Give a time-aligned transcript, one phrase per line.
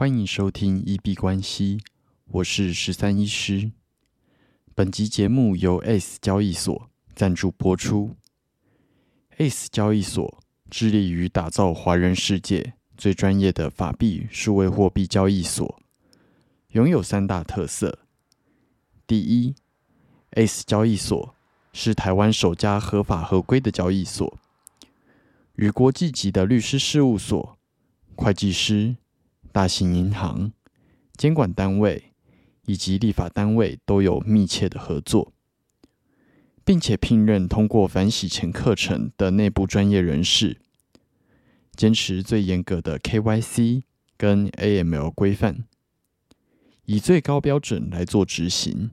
[0.00, 1.78] 欢迎收听一币关系，
[2.28, 3.70] 我是十三医师。
[4.74, 8.16] 本集节目由 S 交易所赞助播出。
[9.36, 15.82] S 交易所致力于打造华人世界最专业的法币数位货币交易所，
[16.68, 17.98] 拥有三大特色：
[19.06, 19.54] 第一
[20.30, 21.34] ，S 交易所
[21.74, 24.38] 是台湾首家合法合规的交易所，
[25.56, 27.58] 与国际级的律师事务所、
[28.16, 28.96] 会计师。
[29.52, 30.52] 大型银行、
[31.16, 32.12] 监管单位
[32.66, 35.32] 以及立法单位都有密切的合作，
[36.64, 40.58] 并且聘任通过反洗钱课程的内部专业人士，
[41.74, 43.82] 坚持最严格的 KYC
[44.16, 45.64] 跟 AML 规范，
[46.84, 48.92] 以最高标准来做执行。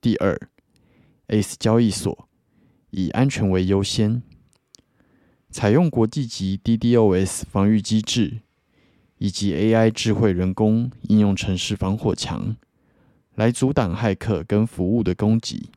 [0.00, 0.48] 第二
[1.28, 2.28] ，ACE 交易所
[2.90, 4.22] 以安全为优先，
[5.50, 8.40] 采用国际级 DDoS 防御机制。
[9.20, 12.56] 以及 AI 智慧人工应用程式防火墙，
[13.34, 15.68] 来阻挡骇客跟服务的攻击，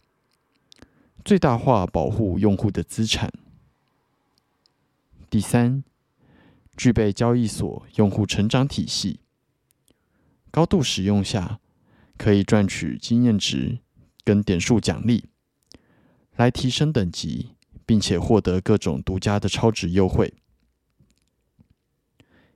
[1.26, 3.30] 最大化保护用户的资产。
[5.30, 5.84] 第三，
[6.78, 9.20] 具备交易所用户成长体系，
[10.50, 11.60] 高度使用下
[12.18, 13.80] 可以赚取经验值
[14.24, 15.26] 跟点数奖励，
[16.38, 17.50] 来提升等级，
[17.86, 20.34] 并且获得各种独家的超值优惠。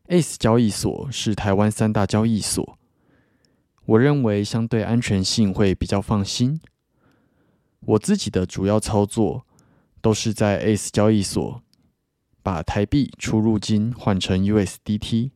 [0.07, 2.77] ACE 交易所是台湾三大交易所，
[3.85, 6.61] 我认为相对安全性会比较放心。
[7.81, 9.45] 我自己的主要操作
[10.01, 11.61] 都是在 ACE 交易所
[12.41, 15.31] 把台币出入金换成 USDT，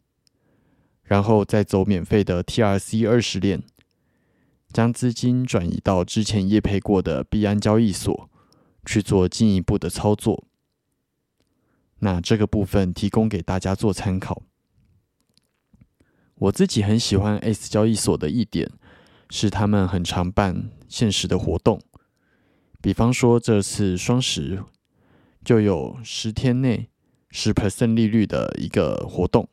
[1.04, 3.64] 然后再走免费的 TRC 二十链，
[4.72, 8.30] 将资金转移到之前业配过的币安交易所
[8.86, 10.46] 去做进一步的操作。
[12.00, 14.42] 那这个部分提供给大家做参考。
[16.42, 18.68] 我自己很喜欢 S 交易所的一点
[19.30, 21.80] 是，他们很常办限时的活动，
[22.82, 24.64] 比方说这次双十
[25.46, 26.90] 就有十天内
[27.30, 29.48] 十 percent 利率的一个活动。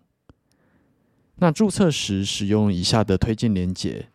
[1.36, 4.08] 那注册时使用以下的推荐连结，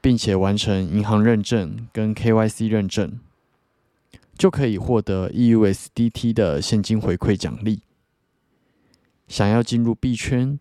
[0.00, 3.20] 并且完成银行认证跟 KYC 认证，
[4.36, 7.82] 就可以获得 EUSDT 的现金回馈奖励。
[9.28, 10.58] 想要进入币圈？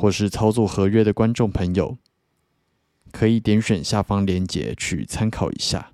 [0.00, 1.98] 或是操作合约的观众朋友，
[3.10, 5.90] 可以点选下方链接去参考一下。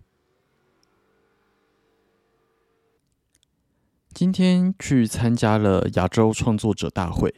[4.12, 7.34] 今天去参加了亚洲创作者大会，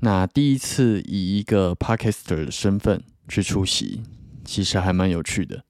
[0.00, 4.02] 那第一次以一个 Podcaster 的身份去出席，
[4.44, 5.64] 其实还蛮有趣的。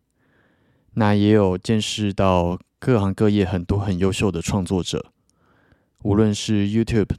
[0.95, 5.13] 那也有见识到各行各业很多很优秀的创作者，
[6.03, 7.15] 无论是 YouTube。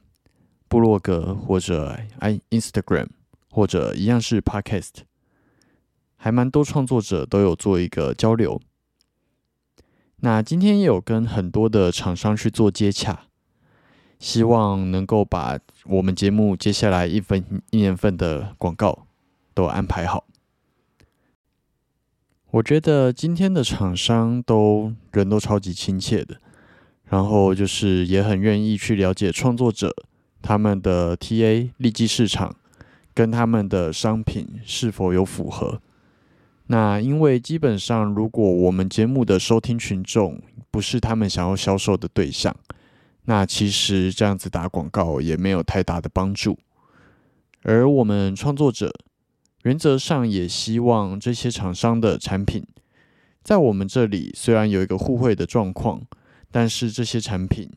[0.68, 3.08] 部落格或者 i Instagram
[3.50, 5.03] 或者一样是 Podcast，
[6.16, 8.62] 还蛮多创作者都有做一个交流。
[10.18, 13.26] 那今天也有跟很多的厂商去做接洽，
[14.20, 19.06] 希望能够把我们节目接下来一分一年份的广告
[19.53, 20.26] 都安排好。
[22.52, 26.40] 我觉得今天的厂商都人都超级亲切的，
[27.03, 29.94] 然后就是也很愿意去了解创作者。
[30.48, 32.56] 他们的 TA 利基市场
[33.16, 35.82] 跟他们的商品是否有符合？
[36.68, 40.40] 那因为基本上，如果我们节目的收听群众
[40.70, 42.56] 不是他们想要销售的对象，
[43.24, 46.60] 那其实这样子打广告也没有太大的帮助。
[47.64, 48.94] 而我们创作者
[49.64, 52.64] 原则上也希望这些厂商的产品
[53.42, 56.04] 在我们这里虽然有一个互惠的状况，
[56.52, 57.72] 但是这些产品。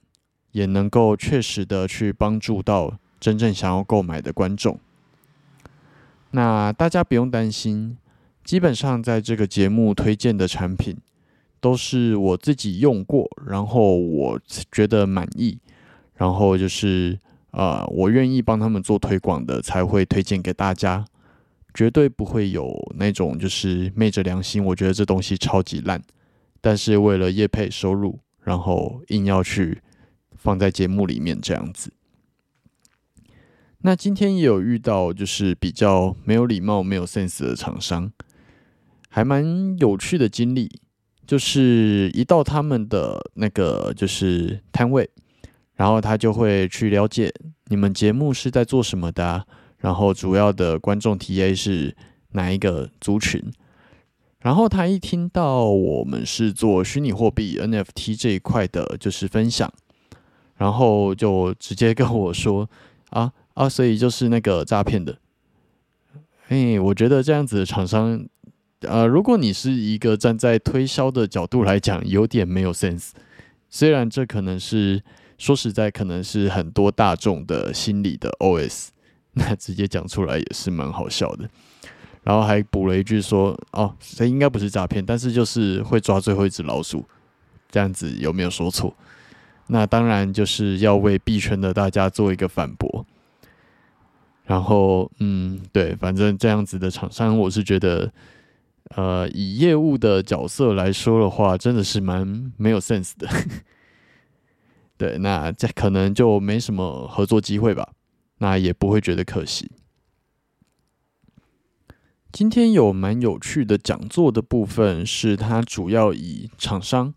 [0.52, 4.78] 也能够确实的去帮助到真正想要购买的观众。
[6.30, 7.96] 那大家不用担心，
[8.44, 10.96] 基本上在这个节目推荐的产品
[11.60, 15.58] 都是我自己用过，然后我觉得满意，
[16.16, 17.18] 然后就是
[17.50, 21.04] 呃，我愿意帮他们做推广的才会推荐给大家，
[21.72, 26.02] 绝对不会有那种就是昧着良心，我觉得这东西超级烂，
[26.60, 29.80] 但是为了业配收入，然后硬要去。
[30.48, 31.92] 放在节目里面这样子。
[33.82, 38.10] 那今天也有遇到，就是比较没有礼貌、没有 sense 的厂商，
[39.10, 40.80] 还蛮有趣的经历。
[41.26, 45.10] 就是一到他们的那个就是摊位，
[45.74, 47.30] 然后他就会去了解
[47.66, 49.46] 你们节目是在做什么的，
[49.76, 51.94] 然后主要的观众 TA 是
[52.30, 53.52] 哪一个族群。
[54.40, 59.70] 然后他一听到我们是做虚拟货币 NFT 这一块的，就是分享。
[60.58, 62.68] 然后就直接跟我说
[63.10, 65.16] ：“啊啊，所以就是那个诈骗的。”
[66.48, 68.22] 哎，我觉得这样子的厂商，
[68.80, 73.10] 呃，如果你是一个站在推销的角度来讲，有点没有 sense。
[73.70, 75.02] 虽然这可能是
[75.36, 78.88] 说实在，可能是很多大众的心理的 OS，
[79.34, 81.48] 那直接讲出来也是蛮好笑的。
[82.24, 87.04] 然后还补了一句说：“哦，这应该不是诈骗，但是就是会抓最后一只老鼠。”
[87.70, 88.94] 这样子有没有说错？
[89.68, 93.06] 那当然就是要为币圈的大家做一个反驳。
[94.44, 98.10] 然后，嗯，对，反正这样子的厂商，我是觉得，
[98.96, 103.28] 呃，以业务的角色来说的话，真的是蛮没有 sense 的。
[104.96, 107.90] 对，那这可能就没什么合作机会吧。
[108.38, 109.70] 那也不会觉得可惜。
[112.32, 117.12] 今天有蛮有趣的讲座的部分，是它主要以厂商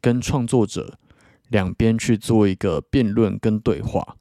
[0.00, 0.98] 跟创作者
[1.48, 4.16] 两边去做一个辩论跟对话。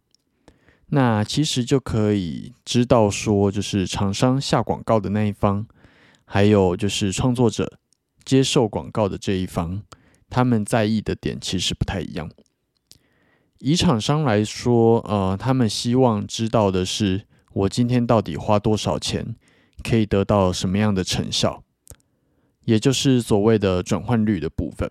[0.87, 5.65] 那其实就可以知道说，就是厂商下广告的那一方，
[6.25, 7.79] 还有就是创作者
[8.23, 9.81] 接受广告的这一方，
[10.29, 12.29] 他们在意的点其实不太一样。
[13.59, 19.35] 以厂商来说，呃，他们希望知道的是，我今天到底花多少钱。
[19.83, 21.61] 可以得到什么样的成效，
[22.63, 24.89] 也就是所谓的转换率的部分。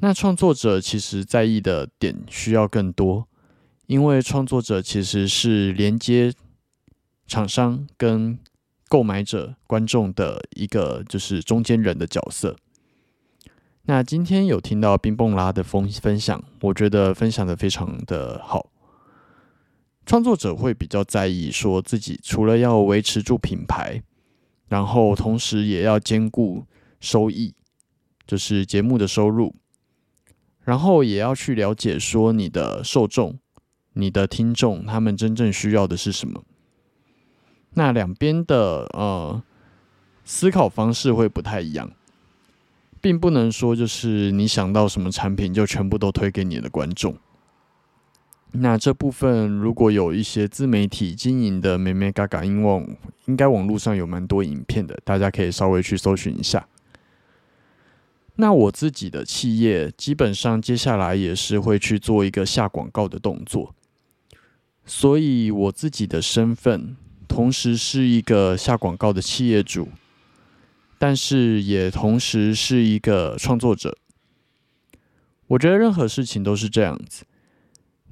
[0.00, 3.28] 那创作者其实在意的点需要更多，
[3.86, 6.32] 因为创作者其实是连接
[7.26, 8.38] 厂商跟
[8.88, 12.56] 购买者、观众的一个就是中间人的角色。
[13.82, 18.70] 那今天有听到冰蹦拉的分分享，我觉得分享的非常的好。
[20.06, 24.02] 创作者会比较在意，说自己除了要维持住品牌，
[24.68, 26.64] 然后同时也要兼顾
[27.00, 27.54] 收益，
[28.26, 29.54] 就是节目的收入，
[30.64, 33.38] 然后也要去了解说你的受众、
[33.94, 36.42] 你的听众他们真正需要的是什么。
[37.74, 39.42] 那两边的呃
[40.24, 41.90] 思考方式会不太一样，
[43.00, 47.16] 并不能说就是你想到什么产品就全部都推给你的观众。
[48.52, 56.66] 那这部分如果有一些自媒体经营的美美嘎嘎，因为应该网络上有蛮多影片的，大家可以稍微去搜寻一下。
[58.40, 63.74] 那我自己的企业基本上接下来也是会去做一个下广告的动作，
[64.86, 66.96] 所以我自己的身份
[67.28, 69.88] 同时是一个下广告的企业主，
[70.98, 73.98] 但是也同时是一个创作者。
[75.48, 77.26] 我觉得任何事情都是这样子。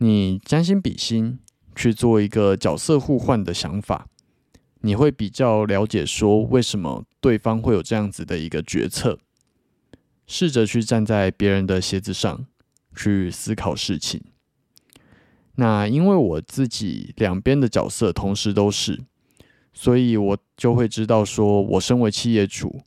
[0.00, 1.38] 你将心比心
[1.74, 4.06] 去做一个角色互换的想法，
[4.82, 9.18] 你会比较了解说为什么对方会有这样子的一个决策。
[10.28, 12.46] 试着去站在别人的鞋子上
[12.94, 14.22] 去思考事情。
[15.56, 19.00] 那因为我自己两边的角色同时都是，
[19.72, 22.82] 所以我就会知道说，我身为企业主，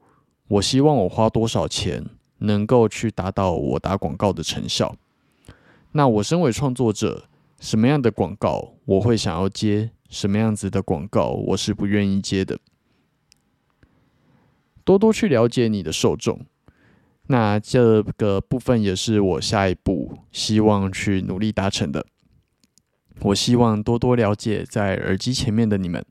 [0.47, 2.05] 我希望我花多少钱
[2.38, 4.95] 能够去达到我打广告的成效。
[5.93, 7.25] 那我身为创作者，
[7.59, 12.59] 什么样的广告我会想要接，什么样子的广告我是不愿意接的。
[14.85, 16.45] 多多去了解你的受众，
[17.31, 22.05] 那这个部分也是我下一步希望去努力达成的。
[23.21, 26.05] 我希望多多了解在耳机前面的你们，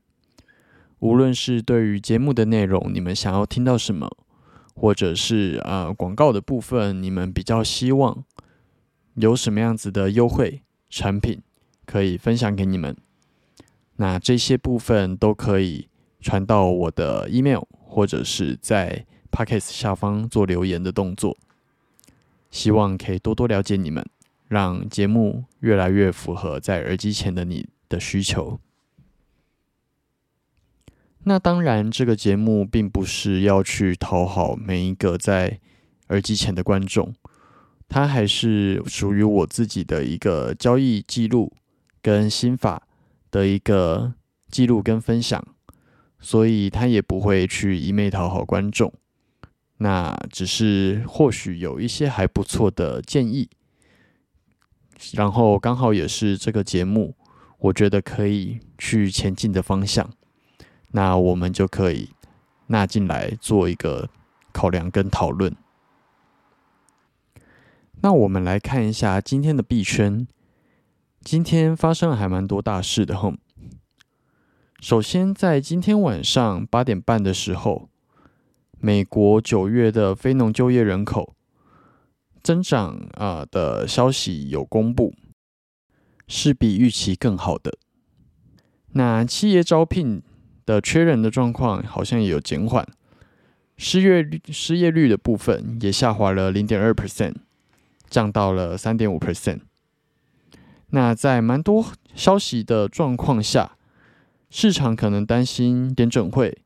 [0.97, 4.09] 无论是对于节目的内容，你们想要听到什么，
[4.73, 8.23] 或者是啊广告的部分，你们比较希望。
[9.15, 11.41] 有什么样子的优惠产品
[11.85, 12.97] 可以分享给你们？
[13.97, 15.87] 那这些部分都可以
[16.19, 21.37] 传到我的 email，或者是在 podcast 下方做留言的动作。
[22.51, 24.05] 希望可以多多了解你们，
[24.49, 28.59] 让节目越来越符合在耳机前的你的需求。
[31.23, 35.59] 那当然，这个节目并不是要去讨好每一个在
[36.09, 37.13] 耳机前的观众。
[37.87, 41.53] 它还是属于我自己的一个交易记录
[42.01, 42.87] 跟心法
[43.29, 44.13] 的一个
[44.49, 45.45] 记录跟分享，
[46.19, 48.91] 所以它也不会去一昧讨好观众。
[49.83, 53.49] 那只是或许有一些还不错的建议，
[55.13, 57.15] 然后刚好也是这个节目
[57.57, 60.07] 我觉得可以去前进的方向，
[60.91, 62.11] 那我们就可以
[62.67, 64.07] 纳进来做一个
[64.51, 65.55] 考量跟讨论。
[68.01, 70.27] 那我们来看一下今天的币圈，
[71.21, 73.33] 今天发生了还蛮多大事的吼。
[74.79, 77.89] 首先，在今天晚上八点半的时候，
[78.81, 81.35] 美国九月的非农就业人口
[82.41, 85.13] 增长啊的消息有公布，
[86.27, 87.77] 是比预期更好的。
[88.93, 90.23] 那企业招聘
[90.65, 92.85] 的缺人的状况好像也有减缓，
[93.77, 97.35] 失业率失业率的部分也下滑了零点二 percent，
[98.09, 99.59] 降到了三点五 percent。
[100.89, 101.85] 那在蛮多
[102.15, 103.77] 消息的状况下，
[104.49, 106.57] 市场可能担心点准会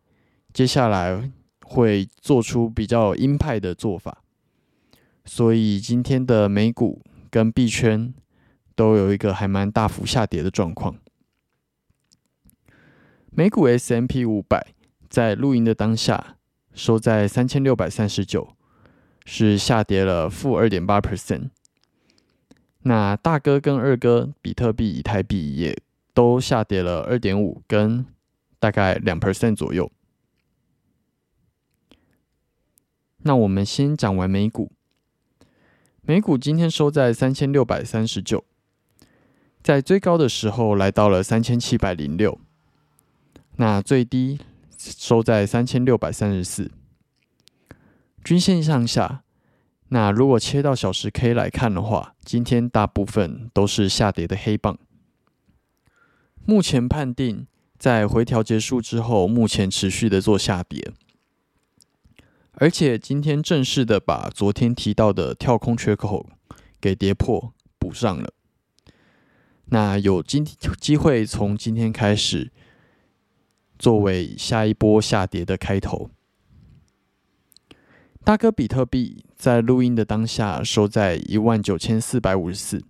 [0.53, 1.31] 接下来
[1.67, 4.19] 会做出比较鹰派的做法，
[5.25, 8.13] 所以今天的美股跟币圈
[8.75, 10.95] 都有一个还蛮大幅下跌的状况。
[13.31, 14.67] 美股 S M P 五百
[15.09, 16.37] 在录音的当下
[16.73, 18.49] 收在三千六百三十九，
[19.25, 21.49] 是下跌了负二点八 percent。
[22.83, 25.75] 那大哥跟二哥比特币、以太币也
[26.13, 28.05] 都下跌了二点五跟
[28.59, 29.91] 大概两 percent 左右。
[33.27, 34.71] 那我们先讲完美股，
[36.03, 38.45] 美股今天收在三千六百三十九，
[39.63, 42.39] 在最高的时候来到了三千七百零六。
[43.55, 44.39] 那最低
[44.77, 46.69] 收在三千六百三十四，
[48.23, 49.23] 均线向下。
[49.87, 54.77] 那如果切到小时 K 来看的话，今天大部分都是下跌的黑棒。
[56.45, 57.47] 目前判定
[57.79, 60.91] 在回调结束之后，目前持续的做下跌，
[62.57, 66.29] 而且今天正式的把昨天提到的跳空缺口
[66.81, 68.33] 给跌破补上了。
[69.65, 70.45] 那有今
[70.79, 72.51] 机会从今天开始。
[73.77, 76.09] 作为下一波下跌的开头，
[78.23, 82.81] 大哥比特币在录音的当下收在一万九千四百五十四，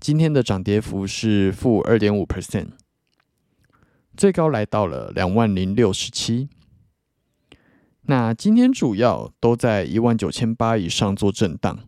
[0.00, 2.68] 今天的涨跌幅是负二点五 percent，
[4.16, 6.48] 最高来到了两万零六十七。
[8.10, 11.78] 那今天主要都在一万九千八以上做震荡，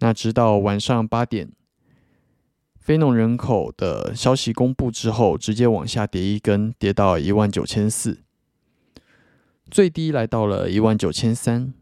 [0.00, 1.52] 那直到晚上八点。
[2.80, 8.18] 非农人口的消息公布之后，直接往下跌一根，跌到一万九千四，
[9.70, 11.72] 最低来到了一万九千三。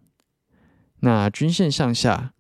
[1.01, 2.35] 那均线向下，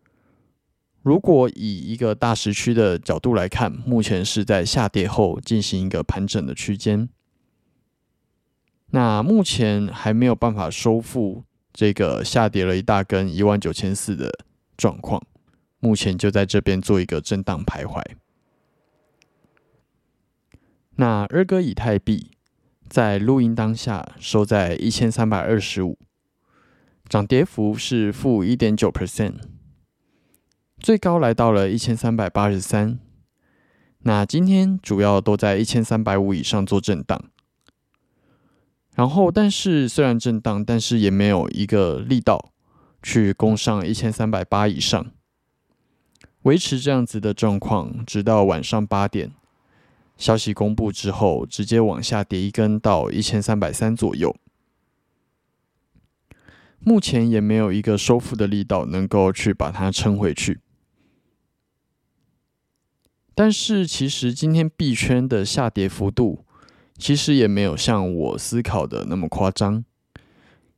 [1.03, 7.09] 如果以一个大时区的角度来看，目前是在下跌后进行一个盘整的区间。
[8.95, 14.31] 那目前还没有办法收复这个下跌了一大根一万九千四的
[14.77, 15.21] 状况，
[15.81, 18.01] 目前就在这边做一个震荡徘徊。
[20.95, 22.31] 那二哥以太币
[22.89, 25.99] 在录音当下收在一千三百二十五，
[27.09, 29.41] 涨跌幅是负一点九 percent，
[30.79, 33.01] 最高来到了一千三百八十三。
[34.03, 37.21] 那今天主要都在一千三百五以上做震荡，
[38.95, 42.53] 然后但是虽然震荡，但是也没有一个力道
[43.03, 45.11] 去攻上一千三百八以上，
[46.43, 49.33] 维持这样子的状况，直到晚上八点。
[50.17, 54.37] 消息公布之后，直接往下跌一根到一千三百三左右。
[56.79, 60.61] 目前也没有一个收复的力道能够去把它撑回去。
[63.35, 66.44] 但是，其实今天币圈的下跌幅度，
[66.97, 69.85] 其实也没有像我思考的那么夸张。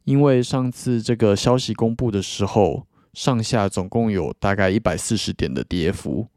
[0.04, 6.28] 因为上次这个消息公布的时候，上下总共有大概一百四十点的跌幅。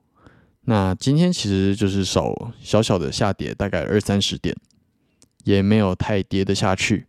[0.62, 4.55] 那今天其实就是少小小的下跌，大概二三十点，
[5.43, 7.05] 也没有太跌得下去。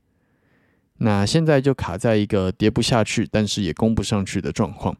[0.98, 4.96] 那现在就卡在一个跌不下去，但是也攻不上去的状况。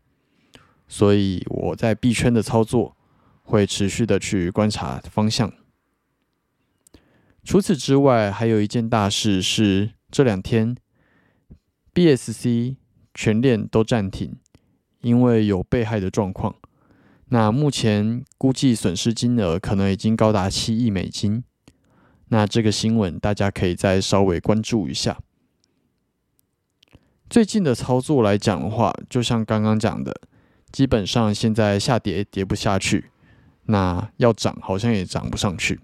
[0.88, 2.96] 所以我在币圈的操作
[3.42, 5.52] 会持续的去观察方向。
[7.42, 10.76] 除此之外，还有一件大事是这两天
[11.94, 12.76] BSC
[13.14, 14.36] 全链都暂停，
[15.00, 16.54] 因为有被害的状况。
[17.30, 21.44] 那目前估计损失金额可能已经高达七亿美金。
[22.28, 25.18] 那这个新闻大家可以再稍微关注一下。
[27.28, 30.14] 最近的操作来讲的话，就像刚刚讲的，
[30.70, 33.10] 基本上现在下跌跌不下去，
[33.64, 35.80] 那要涨好像也涨不上去。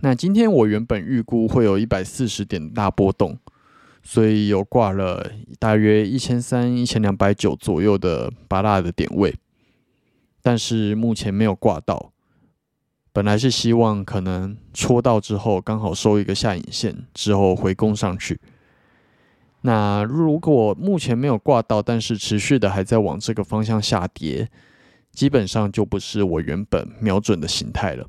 [0.00, 3.38] 那今天我原本预估会有一百四十点大波动，
[4.02, 9.34] 所以有挂了大约一千三、一千两百九左右的八大的点位。
[10.42, 12.12] 但是目前没有挂到，
[13.12, 18.38] 本来是希望可能戳到之后刚好收一个下影线之后回攻上去。
[19.62, 24.48] 那如果目前没有挂到，但是持续的还在往这个方向下跌，
[25.10, 28.06] 基本上就不是我原本瞄准的形态了。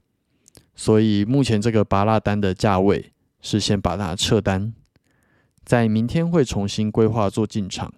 [0.78, 4.74] 所以目前这个拔蜡单的价位是先把它撤单，
[5.66, 7.92] 在明天会重新规划做进场。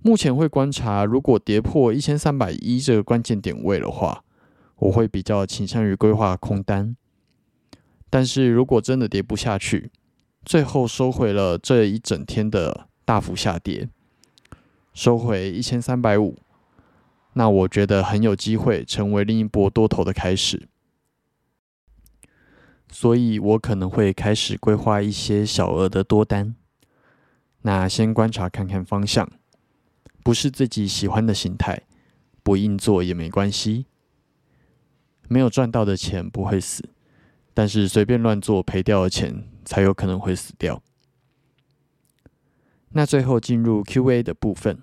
[0.00, 4.22] 目前会观察，如果跌破一千三百一这个关键点位的话，
[4.76, 6.94] 我会比较倾向于规划空单。
[8.10, 9.90] 但是如果真的跌不下去，
[10.44, 13.88] 最后收回了这一整天的大幅下跌，
[14.92, 16.36] 收回一千三百五，
[17.32, 20.68] 那我觉得很有机会成为另一波多头的开始。
[22.90, 26.54] 所以我可能会开始规划一些小额的多单，
[27.62, 29.30] 那先观察看看方向，
[30.22, 31.82] 不是自己喜欢的形态，
[32.42, 33.86] 不硬做也没关系。
[35.28, 36.88] 没有赚到的钱不会死，
[37.52, 40.82] 但是随便乱做赔掉的钱才有可能会死掉。
[42.92, 44.82] 那最后进入 Q&A 的部分，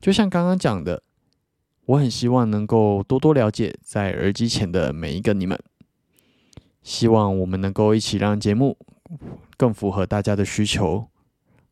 [0.00, 1.02] 就像刚刚讲的，
[1.86, 5.60] 我很希望能够多多了解在耳机前的每一个你们。
[6.82, 8.76] 希望我们能够一起让节目
[9.56, 11.08] 更符合大家的需求，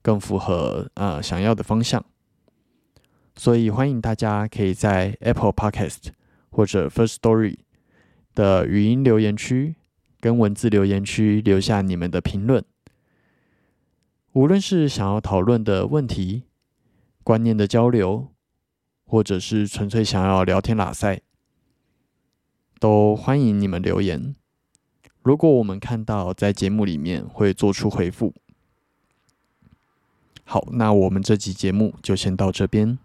[0.03, 2.05] 更符合呃想要的方向。
[3.37, 6.09] 所以欢迎大家可以在 Apple Podcast
[6.51, 7.59] 或者 First Story
[8.35, 9.77] 的语音留言区
[10.21, 12.65] 跟文字留言区留下你们的评论。
[14.33, 16.45] 无论是想要讨论的问题、
[17.23, 18.29] 观念的交流，
[19.07, 21.23] 或者是纯粹想要聊天拉塞，
[22.79, 24.35] 都欢迎你们留言。
[25.29, 28.33] 如果我们看到在节目里面会做出回复，
[30.45, 32.99] 好，那我们这集节目就先到这边。